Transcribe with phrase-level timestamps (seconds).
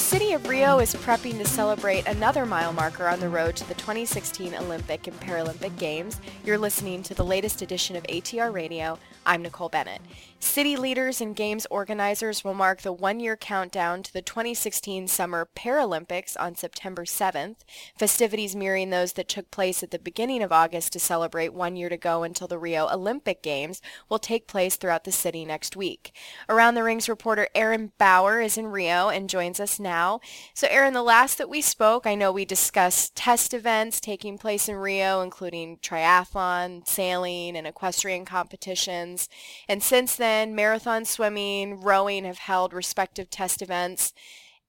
[0.00, 3.74] city of Rio is prepping to celebrate another mile marker on the road to the
[3.74, 6.20] 2016 Olympic and Paralympic Games.
[6.44, 8.98] You're listening to the latest edition of ATR Radio.
[9.26, 10.00] I'm Nicole Bennett.
[10.42, 16.34] City leaders and games organizers will mark the one-year countdown to the 2016 Summer Paralympics
[16.40, 17.56] on September 7th,
[17.98, 21.90] festivities mirroring those that took place at the beginning of August to celebrate one year
[21.90, 26.12] to go until the Rio Olympic Games will take place throughout the city next week.
[26.48, 30.20] Around the Rings reporter Aaron Bauer is in Rio and joins us now.
[30.54, 34.70] So Aaron, the last that we spoke, I know we discussed test events taking place
[34.70, 39.09] in Rio, including triathlon, sailing, and equestrian competitions.
[39.68, 44.12] And since then, marathon swimming, rowing have held respective test events.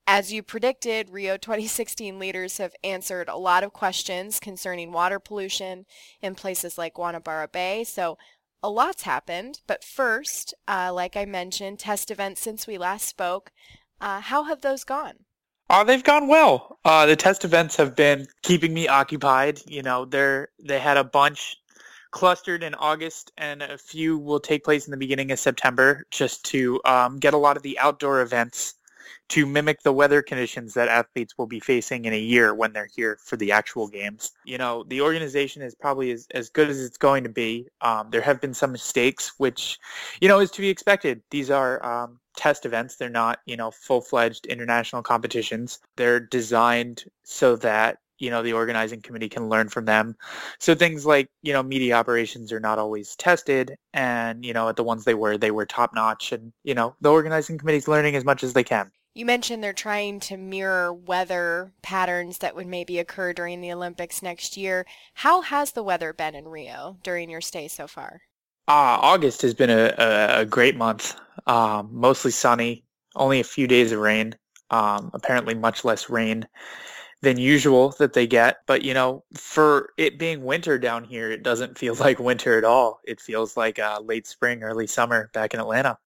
[0.08, 5.86] As you predicted, Rio 2016 leaders have answered a lot of questions concerning water pollution
[6.22, 7.84] in places like Guanabara Bay.
[7.84, 8.18] So
[8.64, 9.62] a lot's happened.
[9.68, 13.52] But first, uh, like I mentioned, test events since we last spoke.
[14.00, 15.26] Uh, how have those gone?
[15.70, 16.80] Uh, they've gone well.
[16.84, 19.60] Uh, the test events have been keeping me occupied.
[19.66, 21.56] You know, they're they had a bunch
[22.12, 26.46] clustered in August, and a few will take place in the beginning of September, just
[26.46, 28.76] to um, get a lot of the outdoor events
[29.30, 32.90] to mimic the weather conditions that athletes will be facing in a year when they're
[32.94, 34.32] here for the actual games.
[34.46, 37.68] You know, the organization is probably as, as good as it's going to be.
[37.82, 39.80] Um, there have been some mistakes, which,
[40.20, 41.22] you know, is to be expected.
[41.32, 42.98] These are um, test events.
[42.98, 45.80] They're not, you know, full-fledged international competitions.
[45.96, 50.16] They're designed so that you know the organizing committee can learn from them.
[50.60, 54.76] So things like you know media operations are not always tested and you know at
[54.76, 58.16] the ones they were they were top notch and you know the organizing committee's learning
[58.16, 58.92] as much as they can.
[59.14, 64.22] You mentioned they're trying to mirror weather patterns that would maybe occur during the olympics
[64.22, 64.86] next year.
[65.16, 68.22] How has the weather been in rio during your stay so far?
[68.70, 71.20] Uh, august has been a, a, a great month.
[71.46, 74.36] Um, mostly sunny only a few days of rain.
[74.70, 76.48] Um, apparently much less rain
[77.22, 78.58] than usual that they get.
[78.66, 82.64] But you know, for it being winter down here, it doesn't feel like winter at
[82.64, 83.02] all.
[83.04, 85.98] It feels like uh, late spring, early summer back in Atlanta.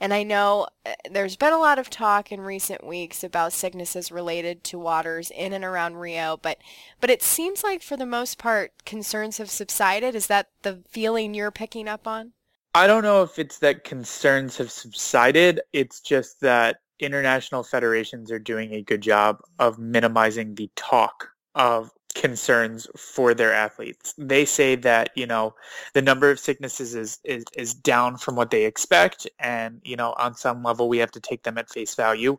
[0.00, 4.10] And I know uh, there's been a lot of talk in recent weeks about sicknesses
[4.10, 6.58] related to waters in and around Rio, but
[7.00, 10.16] but it seems like for the most part concerns have subsided.
[10.16, 12.32] Is that the feeling you're picking up on?
[12.74, 15.60] I don't know if it's that concerns have subsided.
[15.72, 21.90] It's just that international federations are doing a good job of minimizing the talk of
[22.14, 24.14] concerns for their athletes.
[24.18, 25.54] They say that, you know,
[25.94, 29.26] the number of sicknesses is, is, is down from what they expect.
[29.38, 32.38] And, you know, on some level, we have to take them at face value.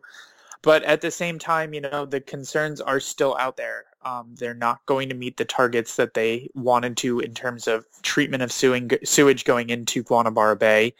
[0.64, 3.84] But at the same time, you know, the concerns are still out there.
[4.02, 7.84] Um, they're not going to meet the targets that they wanted to in terms of
[8.00, 10.94] treatment of sewage going into Guanabara Bay.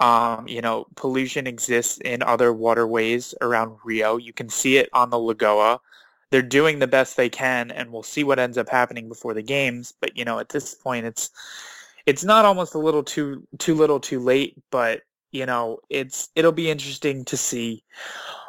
[0.00, 4.18] Um, you know, pollution exists in other waterways around Rio.
[4.18, 5.80] You can see it on the Lagoa.
[6.30, 9.42] They're doing the best they can, and we'll see what ends up happening before the
[9.42, 9.94] games.
[10.02, 11.30] But you know, at this point, it's
[12.04, 14.54] it's not almost a little too too little too late.
[14.70, 15.00] But
[15.32, 17.82] you know, it's it'll be interesting to see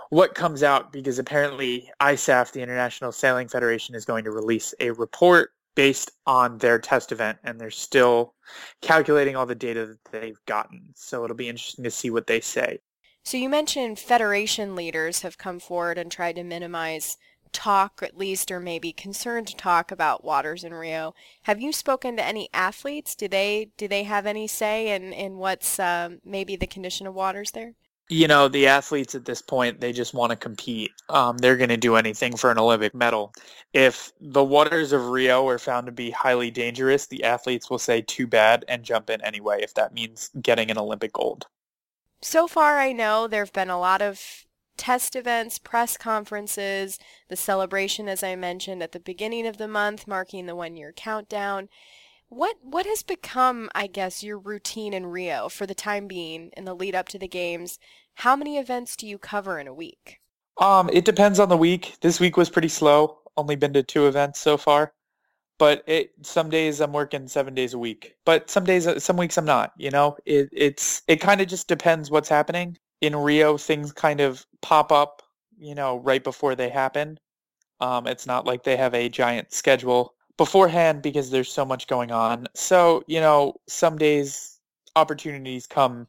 [0.09, 4.92] what comes out because apparently ISAF, the International Sailing Federation, is going to release a
[4.92, 8.34] report based on their test event and they're still
[8.81, 10.81] calculating all the data that they've gotten.
[10.96, 12.80] So it'll be interesting to see what they say.
[13.24, 17.18] So you mentioned federation leaders have come forward and tried to minimize
[17.52, 21.14] talk at least or maybe concerned talk about waters in Rio.
[21.44, 23.16] Have you spoken to any athletes?
[23.16, 27.14] Do they do they have any say in, in what's um, maybe the condition of
[27.14, 27.74] waters there?
[28.09, 30.92] You know, the athletes at this point, they just want to compete.
[31.09, 33.31] Um, they're going to do anything for an Olympic medal.
[33.74, 38.02] If the waters of Rio are found to be highly dangerous, the athletes will say
[38.02, 41.46] too bad and jump in anyway if that means getting an Olympic gold.
[42.22, 44.46] So far, I know there have been a lot of
[44.76, 46.97] test events, press conferences,
[47.28, 51.70] the celebration, as I mentioned, at the beginning of the month, marking the one-year countdown.
[52.29, 56.66] What what has become, I guess, your routine in Rio for the time being in
[56.66, 57.79] the lead up to the games?
[58.16, 60.20] How many events do you cover in a week?
[60.58, 61.97] Um, it depends on the week.
[62.02, 63.20] This week was pretty slow.
[63.35, 64.93] Only been to two events so far.
[65.58, 68.16] But it some days I'm working seven days a week.
[68.26, 70.16] But some days some weeks I'm not, you know?
[70.26, 72.78] It it's it kind of just depends what's happening.
[73.02, 75.23] In Rio things kind of pop up,
[75.58, 77.20] you know, right before they happen.
[77.79, 82.12] Um, it's not like they have a giant schedule beforehand because there's so much going
[82.12, 82.47] on.
[82.56, 84.62] So, you know, some days
[84.96, 86.08] opportunities come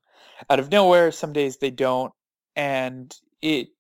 [0.49, 2.13] out of nowhere, some days they don't,
[2.55, 3.13] and
[3.43, 3.71] it,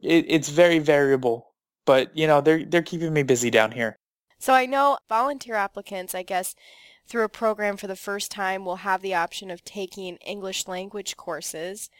[0.00, 1.54] it it's very variable.
[1.86, 3.96] But, you know, they're they're keeping me busy down here.
[4.40, 6.56] So I know volunteer applicants, I guess,
[7.06, 11.16] through a program for the first time will have the option of taking English language
[11.16, 11.90] courses.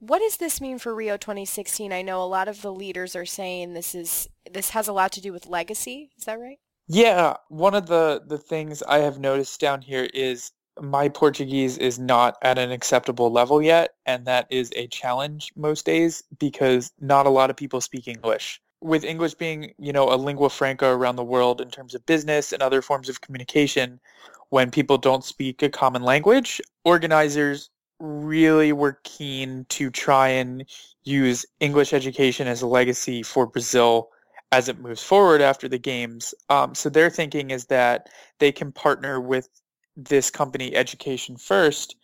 [0.00, 1.94] What does this mean for Rio 2016?
[1.94, 5.12] I know a lot of the leaders are saying this is this has a lot
[5.12, 6.10] to do with legacy.
[6.18, 6.58] Is that right?
[6.88, 11.98] Yeah, one of the the things I have noticed down here is my Portuguese is
[11.98, 17.26] not at an acceptable level yet, and that is a challenge most days because not
[17.26, 18.62] a lot of people speak English.
[18.80, 22.52] With English being, you know, a lingua franca around the world in terms of business
[22.52, 24.00] and other forms of communication,
[24.48, 27.70] when people don't speak a common language, organizers
[28.00, 30.64] really were keen to try and
[31.04, 34.10] use English education as a legacy for Brazil
[34.52, 36.34] as it moves forward after the games.
[36.48, 38.08] Um, so their thinking is that
[38.38, 39.48] they can partner with
[39.96, 41.96] this company, Education First,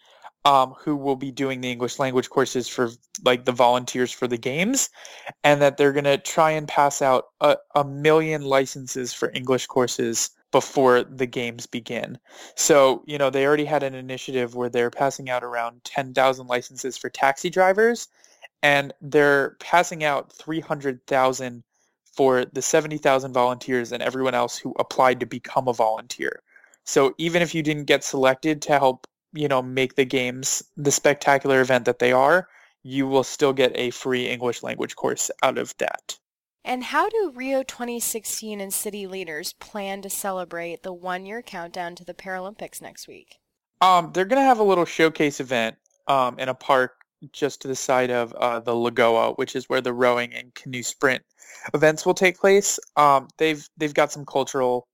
[0.44, 2.90] um, who will be doing the English language courses for
[3.24, 4.90] like the volunteers for the games,
[5.42, 9.66] and that they're going to try and pass out a, a million licenses for English
[9.66, 12.18] courses before the games begin.
[12.56, 16.96] So, you know, they already had an initiative where they're passing out around 10,000 licenses
[16.96, 18.08] for taxi drivers,
[18.62, 21.64] and they're passing out 300,000
[22.16, 26.42] for the 70,000 volunteers and everyone else who applied to become a volunteer.
[26.84, 30.90] So even if you didn't get selected to help, you know, make the games the
[30.90, 32.48] spectacular event that they are,
[32.82, 36.18] you will still get a free English language course out of that.
[36.64, 42.04] And how do Rio 2016 and city leaders plan to celebrate the one-year countdown to
[42.04, 43.38] the Paralympics next week?
[43.80, 45.76] Um, they're going to have a little showcase event
[46.06, 49.80] um, in a park just to the side of uh, the Lagoa, which is where
[49.80, 51.22] the rowing and canoe sprint
[51.72, 52.78] events will take place.
[52.96, 54.86] Um, they've they've got some cultural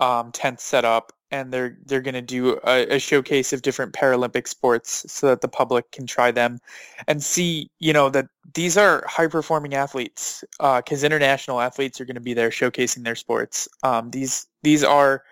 [0.00, 3.92] um, tents set up, and they're they're going to do a, a, showcase of different
[3.92, 6.58] Paralympic sports so that the public can try them
[7.06, 12.04] and see, you know, that these are high performing athletes because uh, international athletes are
[12.04, 13.68] going to be there showcasing their sports.
[13.82, 15.22] Um, these these are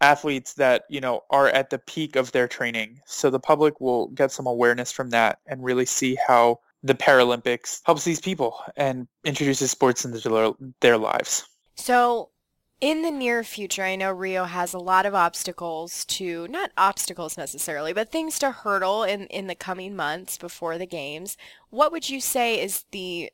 [0.00, 4.08] athletes that you know are at the peak of their training, so the public will
[4.08, 9.08] get some awareness from that and really see how the Paralympics helps these people and
[9.24, 11.48] introduces sports into their, lives.
[11.74, 12.30] So
[12.80, 17.36] in the near future, I know Rio has a lot of obstacles to, not obstacles
[17.36, 21.36] necessarily, but things to hurdle in, in the coming months before the games.
[21.70, 23.32] What would you say is the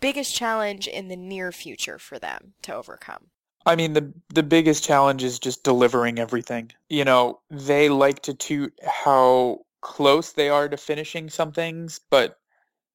[0.00, 3.28] biggest challenge in the near future for them to overcome?
[3.66, 6.72] I mean, the the biggest challenge is just delivering everything.
[6.88, 12.38] You know, they like to toot how close they are to finishing some things, but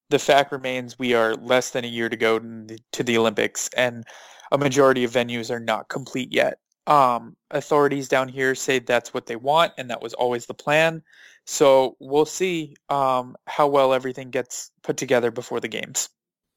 [0.10, 4.06] the fact remains we are less than a year to go to the Olympics, and
[4.52, 6.60] a majority of venues are not complete yet.
[6.88, 11.04] Um, authorities down here say that's what they want, and that was always the plan.
[11.46, 16.10] So we'll see um, how well everything gets put together before the games.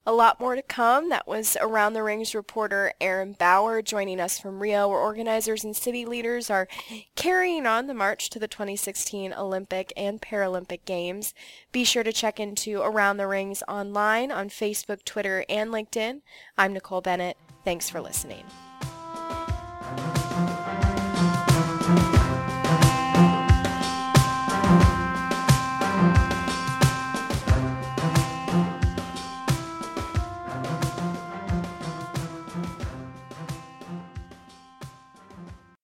[0.07, 1.11] A lot more to come.
[1.11, 5.77] That was Around the Rings reporter Aaron Bauer joining us from Rio, where organizers and
[5.77, 6.69] city leaders are
[7.17, 11.35] carrying on the march to the 2016 Olympic and Paralympic Games.
[11.71, 16.23] Be sure to check into Around the Rings online on Facebook, Twitter, and LinkedIn.
[16.57, 17.37] I'm Nicole Bennett.
[17.63, 18.45] Thanks for listening.